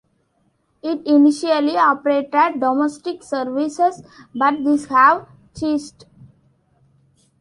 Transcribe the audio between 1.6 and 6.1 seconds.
operated domestic services, but these have ceased.